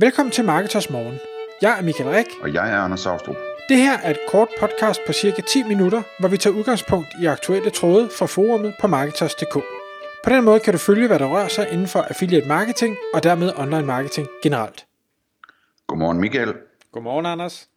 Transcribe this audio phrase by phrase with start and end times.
[0.00, 1.18] Velkommen til Marketers Morgen.
[1.62, 2.26] Jeg er Michael Rik.
[2.42, 3.36] Og jeg er Anders Saustrup.
[3.68, 7.26] Det her er et kort podcast på cirka 10 minutter, hvor vi tager udgangspunkt i
[7.26, 9.54] aktuelle tråde fra forumet på Marketers.dk.
[10.24, 13.22] På den måde kan du følge, hvad der rører sig inden for affiliate marketing og
[13.22, 14.86] dermed online marketing generelt.
[15.86, 16.54] Godmorgen Michael.
[16.92, 17.68] Godmorgen Anders.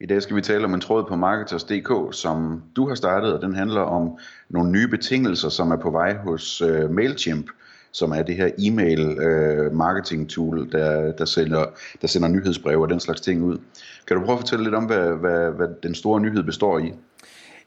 [0.00, 3.42] I dag skal vi tale om en tråd på Marketers.dk, som du har startet, og
[3.42, 4.18] den handler om
[4.48, 7.50] nogle nye betingelser, som er på vej hos uh, MailChimp
[7.96, 11.64] som er det her e-mail øh, marketing tool, der, der, sender,
[12.02, 13.58] der sender nyhedsbreve og den slags ting ud.
[14.06, 16.92] Kan du prøve at fortælle lidt om, hvad, hvad, hvad den store nyhed består i?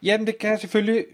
[0.04, 1.06] Jamen det kan jeg selvfølgelig,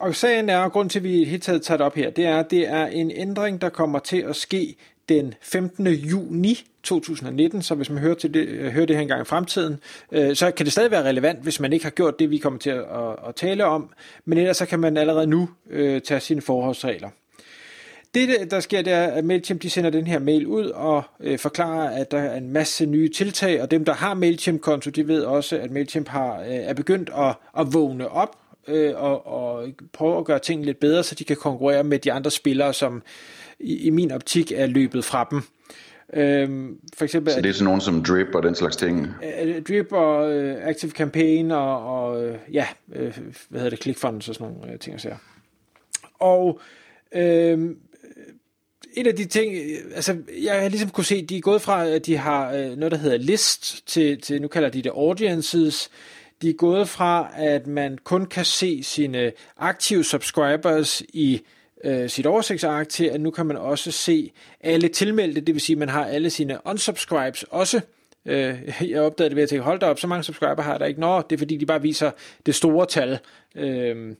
[0.00, 2.26] og sagen er, og grund til at vi helt taget tager det op her, det
[2.26, 4.76] er, at det er en ændring, der kommer til at ske
[5.08, 5.86] den 15.
[5.86, 9.80] juni 2019, så hvis man hører, til det, øh, hører det her engang i fremtiden,
[10.12, 12.58] øh, så kan det stadig være relevant, hvis man ikke har gjort det, vi kommer
[12.58, 13.90] til at, at, at tale om,
[14.24, 17.08] men ellers så kan man allerede nu øh, tage sine forholdsregler.
[18.26, 21.38] Det, der sker, det er, at MailChimp de sender den her mail ud og øh,
[21.38, 25.22] forklarer, at der er en masse nye tiltag, og dem, der har MailChimp-konto, de ved
[25.22, 28.36] også, at MailChimp har, øh, er begyndt at, at vågne op
[28.68, 32.12] øh, og, og prøve at gøre tingene lidt bedre, så de kan konkurrere med de
[32.12, 33.02] andre spillere, som
[33.60, 35.42] i, i min optik er løbet fra dem.
[36.12, 39.08] Øhm, for eksempel, så det er sådan nogen som Drip og den slags ting?
[39.42, 44.28] Øh, Drip og øh, Active Campaign og, og øh, ja, øh, hvad hedder det, ClickFunnels
[44.28, 45.16] og sådan nogle øh, ting og sager.
[46.18, 46.60] Og
[47.14, 47.70] øh,
[48.94, 51.86] en af de ting, øh, altså jeg har ligesom kunne se, de er gået fra,
[51.86, 55.90] at de har øh, noget, der hedder list, til, til nu kalder de det audiences.
[56.42, 61.40] De er gået fra, at man kun kan se sine aktive subscribers i
[61.84, 65.74] øh, sit oversigtsark, til at nu kan man også se alle tilmeldte, det vil sige,
[65.74, 67.80] at man har alle sine unsubscribes også.
[68.26, 70.80] Øh, jeg opdagede det ved at tænke, hold da op, så mange subscriber har jeg
[70.80, 71.00] der ikke.
[71.00, 72.10] Nå, det er fordi, de bare viser
[72.46, 73.18] det store tal.
[73.56, 74.14] Øh,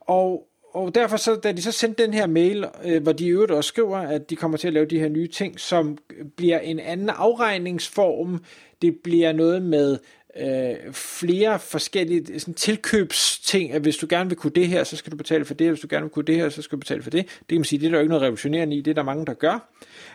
[0.00, 0.48] og
[0.78, 3.52] og derfor, så, da de så sendte den her mail, øh, hvor de i øvrigt
[3.52, 5.98] også skriver, at de kommer til at lave de her nye ting, som
[6.36, 8.44] bliver en anden afregningsform,
[8.82, 9.98] det bliver noget med
[10.40, 14.96] øh, flere forskellige øh, sådan, tilkøbsting, at hvis du gerne vil kunne det her, så
[14.96, 16.76] skal du betale for det, og hvis du gerne vil kunne det her, så skal
[16.76, 17.26] du betale for det.
[17.26, 19.02] Det kan man sige, det er der jo ikke noget revolutionerende i, det er der
[19.02, 19.68] mange, der gør.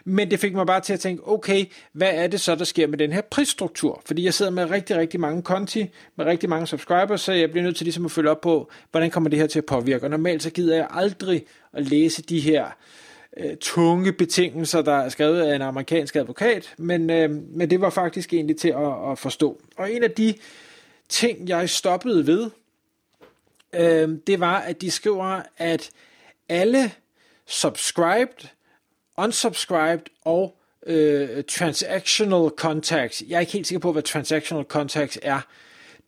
[0.06, 2.88] Men det fik mig bare til at tænke, okay, hvad er det så, der sker
[2.88, 4.02] med den her prisstruktur?
[4.06, 5.86] Fordi jeg sidder med rigtig, rigtig mange konti,
[6.16, 9.12] med rigtig mange subscribers, så jeg bliver nødt til ligesom at følge op på, hvordan
[9.12, 10.06] kommer det her til at påvirke.
[10.06, 12.66] Og normalt så gider jeg aldrig at læse de her
[13.38, 17.90] øh, tunge betingelser, der er skrevet af en amerikansk advokat, men, øh, men det var
[17.90, 19.62] faktisk egentlig til at, at forstå.
[19.78, 20.34] Og en af de
[21.10, 22.50] ting, jeg stoppede ved,
[23.76, 25.90] øh, det var, at de skriver, at
[26.50, 26.92] alle
[27.48, 28.50] subscribed,
[29.18, 35.42] unsubscribed og øh, transactional contacts, jeg er ikke helt sikker på, hvad transactional contacts er,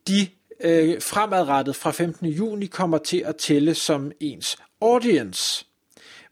[0.08, 0.28] de
[0.60, 2.28] øh, fremadrettet fra 15.
[2.28, 5.66] juni kommer til at tælle som ens audience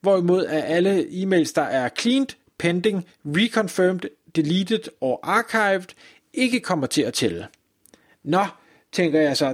[0.03, 2.27] hvorimod at alle e-mails, der er cleaned,
[2.57, 5.87] pending, reconfirmed, deleted og archived,
[6.33, 7.47] ikke kommer til at tælle.
[8.23, 8.45] Nå,
[8.91, 9.53] tænker jeg så,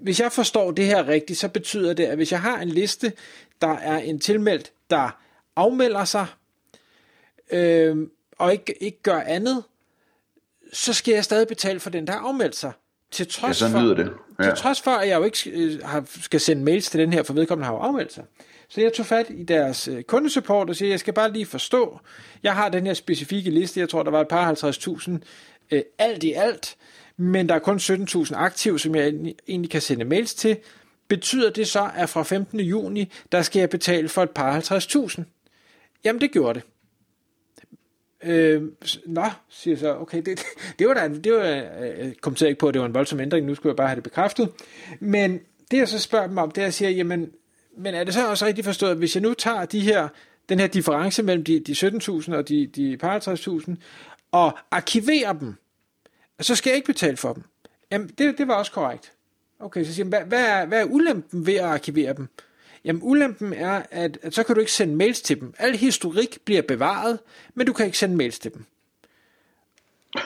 [0.00, 3.12] hvis jeg forstår det her rigtigt, så betyder det, at hvis jeg har en liste,
[3.60, 5.18] der er en tilmeldt, der
[5.56, 6.26] afmelder sig,
[7.50, 7.96] øh,
[8.38, 9.64] og ikke, ikke gør andet,
[10.72, 12.72] så skal jeg stadig betale for den, der har afmeldt sig.
[13.10, 14.12] Til trods, ja, for, det.
[14.38, 14.44] Ja.
[14.44, 15.80] til trods for, at jeg jo ikke øh,
[16.20, 18.24] skal sende mails til den her, for vedkommende har jo afmeldt sig.
[18.68, 22.00] Så jeg tog fat i deres øh, kundesupport og siger, jeg skal bare lige forstå,
[22.42, 25.12] jeg har den her specifikke liste, jeg tror, der var et par 50.000
[25.70, 26.76] øh, alt i alt,
[27.16, 29.14] men der er kun 17.000 aktive, som jeg
[29.48, 30.56] egentlig kan sende mails til.
[31.08, 32.60] Betyder det så, at fra 15.
[32.60, 35.22] juni, der skal jeg betale for et par 50.000?
[36.04, 36.68] Jamen, det gjorde det.
[38.22, 38.62] Øh,
[39.06, 40.40] nå, siger jeg så, okay, det,
[40.78, 42.94] det var da, det var, jeg øh, øh kommenterede ikke på, at det var en
[42.94, 44.50] voldsom ændring, nu skulle jeg bare have det bekræftet.
[45.00, 47.30] Men det jeg så spørger dem om, det er, at jeg siger, jamen,
[47.76, 50.08] men er det så også rigtig forstået, at hvis jeg nu tager de her,
[50.48, 53.74] den her difference mellem de, de 17.000 og de, de par 50.000,
[54.32, 55.54] og arkiverer dem,
[56.40, 57.42] så skal jeg ikke betale for dem.
[57.90, 59.12] Jamen, det, det var også korrekt.
[59.60, 62.28] Okay, så siger jeg, hvad, hvad, er, hvad er ulempen ved at arkivere dem?
[62.84, 65.54] Jamen, ulempen er, at, at så kan du ikke sende mails til dem.
[65.58, 67.18] Al historik bliver bevaret,
[67.54, 68.64] men du kan ikke sende mails til dem.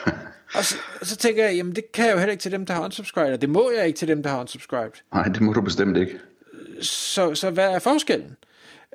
[0.57, 2.75] og så, så tænker jeg, jamen det kan jeg jo heller ikke til dem, der
[2.75, 5.01] har unsubscribed, eller det må jeg ikke til dem, der har unsubscribed.
[5.13, 6.19] Nej, det må du bestemt ikke
[6.81, 8.37] så, så hvad er forskellen?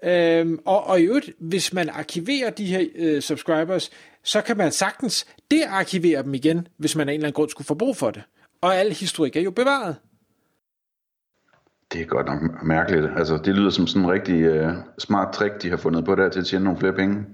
[0.04, 3.92] Øhm, og, og i øvrigt, hvis man arkiverer de her øh, subscribers,
[4.24, 7.68] så kan man sagtens dearkivere dem igen, hvis man af en eller anden grund skulle
[7.68, 8.24] få brug for det.
[8.62, 9.96] Og al historik er jo bevaret.
[11.94, 13.06] Det er godt nok mærkeligt.
[13.18, 16.30] Altså, det lyder som sådan en rigtig øh, smart trick, de har fundet på der
[16.30, 17.26] til at tjene nogle flere penge.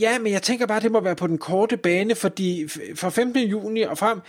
[0.00, 3.42] Ja, men jeg tænker bare, det må være på den korte bane, fordi fra 15.
[3.42, 4.20] juni og frem,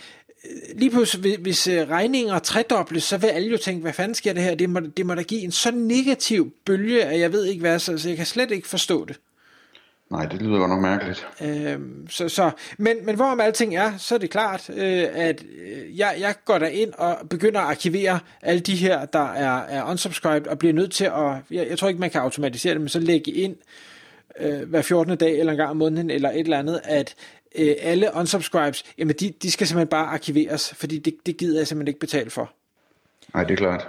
[0.74, 4.42] lige pludselig, hvis øh, regninger tredobles, så vil alle jo tænke, hvad fanden sker det
[4.42, 4.54] her?
[4.54, 7.78] Det må, det må da give en så negativ bølge, at jeg ved ikke hvad,
[7.78, 9.20] så jeg kan slet ikke forstå det.
[10.10, 11.26] Nej, det lyder godt nok mærkeligt.
[11.42, 15.98] Øhm, så, så, men, men hvorom alting er, så er det klart, øh, at øh,
[15.98, 19.90] jeg, jeg går der ind og begynder at arkivere alle de her, der er, er
[19.90, 22.88] unsubscribed, og bliver nødt til at, jeg, jeg tror ikke, man kan automatisere det, men
[22.88, 23.56] så lægge ind
[24.40, 25.16] øh, hver 14.
[25.16, 27.14] dag, eller en gang om måneden, eller et eller andet, at
[27.58, 31.66] øh, alle unsubscribes, jamen de, de skal simpelthen bare arkiveres, fordi det, det gider jeg
[31.66, 32.52] simpelthen ikke betale for.
[33.34, 33.88] Nej, det er klart.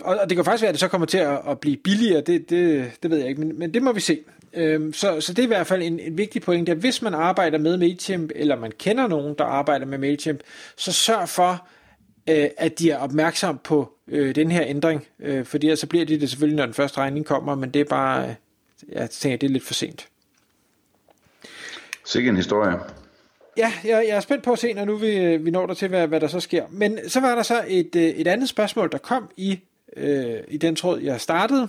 [0.00, 2.20] Og, og det kan faktisk være, at det så kommer til at, at blive billigere,
[2.20, 4.18] det, det, det ved jeg ikke, men, men det må vi se.
[4.54, 7.14] Øhm, så, så det er i hvert fald en, en vigtig point, at hvis man
[7.14, 10.40] arbejder med MailChimp, eller man kender nogen, der arbejder med MailChimp,
[10.76, 11.66] så sørg for,
[12.30, 16.20] øh, at de er opmærksom på øh, den her ændring, øh, fordi så bliver de
[16.20, 18.34] det selvfølgelig, når den første regning kommer, men det er bare, øh,
[18.92, 20.08] jeg tænker, det er lidt for sent.
[22.04, 22.78] Sikke en historie.
[23.56, 25.88] Ja, jeg, jeg er spændt på at se, når nu vi, vi når der til,
[25.88, 26.64] hvad, hvad der så sker.
[26.70, 29.60] Men så var der så et, øh, et andet spørgsmål, der kom i,
[29.96, 31.68] øh, i den tråd, jeg startede,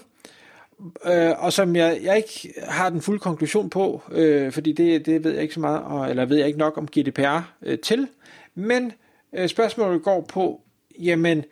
[1.06, 5.24] øh, og som jeg, jeg ikke har den fulde konklusion på, øh, fordi det, det
[5.24, 8.08] ved jeg ikke så meget, og, eller ved jeg ikke nok om GDPR øh, til,
[8.56, 8.92] men
[9.34, 10.62] øh, spørgsmålet går på,
[11.00, 11.44] jamen,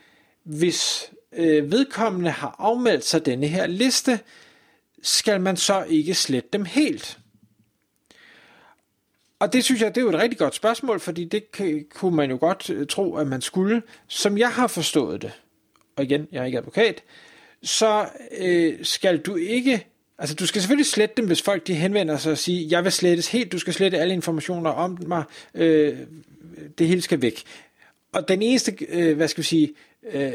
[0.44, 4.20] hvis øh, vedkommende har afmeldt sig denne her liste,
[5.02, 7.20] skal man så ikke slette dem helt?
[9.44, 12.16] Og det synes jeg, det er jo et rigtig godt spørgsmål, fordi det kan, kunne
[12.16, 13.82] man jo godt øh, tro, at man skulle.
[14.08, 15.32] Som jeg har forstået det,
[15.96, 17.04] og igen, jeg er ikke advokat,
[17.64, 18.06] så
[18.38, 19.88] øh, skal du ikke,
[20.18, 22.92] altså du skal selvfølgelig slette dem, hvis folk de henvender sig og siger, jeg vil
[22.92, 25.24] slettes helt, du skal slette alle informationer om mig,
[25.56, 25.98] øh,
[26.78, 27.44] det hele skal væk.
[28.14, 29.74] Og den eneste, øh, hvad skal vi sige,
[30.12, 30.34] øh,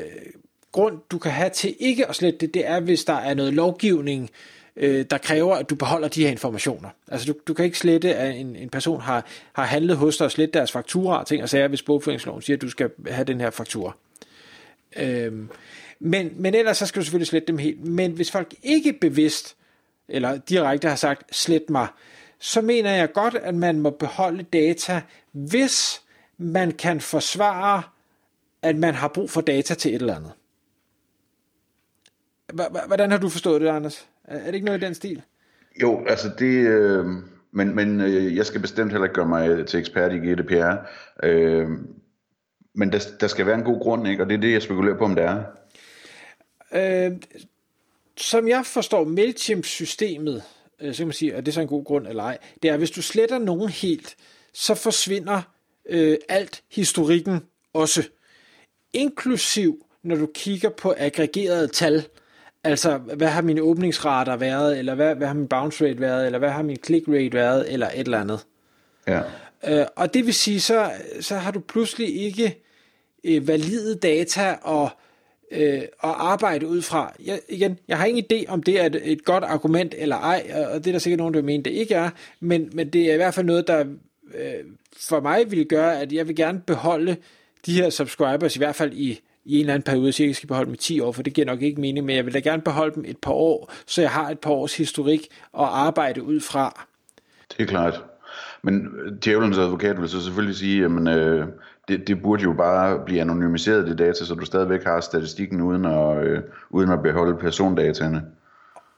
[0.73, 3.55] grund du kan have til ikke at slette det, det er, hvis der er noget
[3.55, 6.89] lovgivning, øh, øh, der kræver, at du beholder de her informationer.
[7.09, 10.25] Altså du, du kan ikke slette, at en, en person har, har handlet hos dig
[10.25, 13.25] og slette deres fakturer og ting og sager, hvis bogføringsloven siger, at du skal have
[13.25, 13.93] den her faktura.
[14.97, 15.33] Øh,
[16.01, 17.85] men, men ellers så skal du selvfølgelig slette dem helt.
[17.85, 19.57] Men hvis folk ikke bevidst
[20.09, 21.87] eller direkte har sagt, slet mig,
[22.39, 25.03] så mener jeg godt, at man må beholde data,
[25.33, 26.03] hvis
[26.39, 27.83] man kan forsvare,
[28.63, 30.33] at man har brug for data til et eller andet.
[32.87, 34.09] Hvordan har du forstået det, Anders?
[34.29, 35.23] Er det ikke noget i den stil?
[35.83, 36.67] Jo, altså det...
[36.67, 37.07] Øh,
[37.51, 40.75] men men øh, jeg skal bestemt heller ikke gøre mig til ekspert i GDPR.
[41.23, 41.69] Øh,
[42.75, 44.23] men der, der skal være en god grund, ikke?
[44.23, 45.43] Og det er det, jeg spekulerer på, om det er.
[46.73, 47.13] Øh,
[48.17, 50.43] som jeg forstår MailChimp-systemet,
[50.81, 52.69] øh, så kan man sige, at det er så en god grund eller ej, det
[52.69, 54.17] er, at hvis du sletter nogen helt,
[54.53, 55.43] så forsvinder
[55.89, 57.41] øh, alt historikken
[57.73, 58.09] også.
[58.93, 62.07] Inklusiv, når du kigger på aggregerede tal,
[62.69, 66.39] altså hvad har mine åbningsrater været, eller hvad, hvad har min bounce rate været, eller
[66.39, 68.47] hvad har min click rate været, eller et eller andet.
[69.07, 69.21] Ja.
[69.69, 72.63] Øh, og det vil sige, så, så har du pludselig ikke
[73.25, 74.91] øh, valide data og
[75.53, 77.13] øh, at arbejde ud fra.
[77.25, 80.67] Jeg, igen, jeg har ingen idé om det er et, et godt argument eller ej,
[80.73, 82.11] og det er der sikkert nogen, der mener, det ikke er,
[82.41, 83.85] men, men det er i hvert fald noget, der
[84.35, 84.65] øh,
[84.97, 87.17] for mig vil gøre, at jeg vil gerne beholde
[87.67, 90.67] de her subscribers, i hvert fald i, i en eller anden periode, jeg skal beholde
[90.67, 92.63] dem i 10 år, for det giver nok ikke mening, men jeg vil da gerne
[92.63, 95.21] beholde dem et par år, så jeg har et par års historik
[95.59, 96.87] at arbejde ud fra.
[97.57, 98.05] Det er klart.
[98.63, 98.89] Men
[99.25, 101.47] djævelens advokat vil så selvfølgelig sige, at øh,
[101.89, 105.85] det, det burde jo bare blive anonymiseret, det data, så du stadigvæk har statistikken uden
[105.85, 108.23] at, øh, uden at beholde persondataene.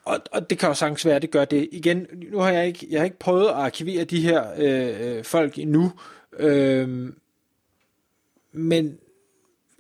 [0.05, 1.69] Og, og det kan jo sagtens være, at det gør det.
[1.73, 5.25] Igen, nu har jeg ikke, jeg har ikke prøvet at arkivere de her øh, øh
[5.25, 5.93] folk endnu,
[6.38, 7.12] øh,
[8.53, 8.98] men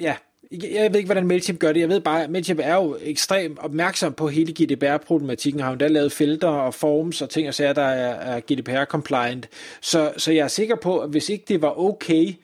[0.00, 0.16] ja,
[0.50, 1.80] jeg ved ikke, hvordan Mailchimp gør det.
[1.80, 5.62] Jeg ved bare, at Mailchimp er jo ekstremt opmærksom på hele GDPR-problematikken.
[5.62, 9.48] Har jo da lavet felter og forms og ting og sager, der er, er GDPR-compliant.
[9.80, 12.34] Så, så jeg er sikker på, at hvis ikke det var okay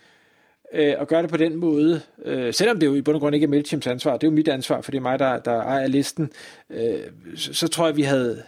[0.72, 3.34] øh, at gøre det på den måde, øh, selvom det jo i bund og grund
[3.34, 5.62] ikke er Mailchimps ansvar, det er jo mit ansvar, for det er mig, der, der
[5.62, 6.32] ejer listen,
[6.70, 7.00] øh,
[7.36, 8.42] så, så tror jeg, vi havde,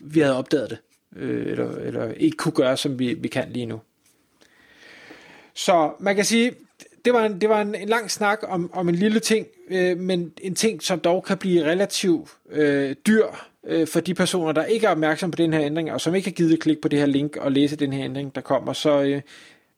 [0.00, 0.78] vi havde opdaget det.
[1.16, 3.80] Øh, eller, eller ikke kunne gøre, som vi, vi kan lige nu.
[5.54, 6.52] Så man kan sige,
[7.04, 9.98] det var en, det var en, en lang snak om, om en lille ting, øh,
[9.98, 13.26] men en ting, som dog kan blive relativt øh, dyr
[13.66, 16.28] øh, for de personer, der ikke er opmærksom på den her ændring, og som ikke
[16.28, 18.72] har givet klik på det her link og læse den her ændring, der kommer.
[18.72, 19.22] Så øh,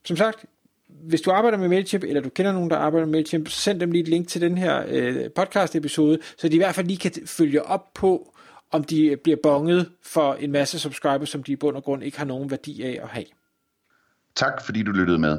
[0.04, 0.44] som sagt,
[0.88, 3.80] hvis du arbejder med MailChimp, eller du kender nogen, der arbejder med MailChimp, så send
[3.80, 6.98] dem lige et link til den her øh, podcast-episode, så de i hvert fald lige
[6.98, 8.34] kan følge op på,
[8.70, 12.02] om de øh, bliver bonget for en masse subscribers, som de i bund og grund
[12.02, 13.24] ikke har nogen værdi af at have.
[14.34, 15.38] Tak fordi du lyttede med.